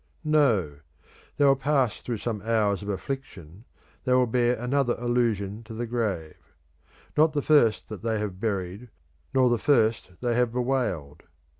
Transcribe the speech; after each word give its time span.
No; 0.23 0.79
they 1.37 1.45
will 1.45 1.55
pass 1.55 1.99
through 2.01 2.17
some 2.17 2.41
hours 2.41 2.81
of 2.81 2.89
affliction; 2.89 3.65
they 4.03 4.13
will 4.13 4.25
bear 4.25 4.55
another 4.55 4.97
illusion 4.97 5.61
to 5.65 5.75
the 5.75 5.85
grave; 5.85 6.55
not 7.15 7.33
the 7.33 7.43
first 7.43 7.87
that 7.89 8.01
they 8.01 8.17
have 8.17 8.39
buried, 8.39 8.89
not 9.31 9.49
the 9.49 9.59
first 9.59 10.09
they 10.19 10.33
have 10.33 10.51
bewailed. 10.51 11.21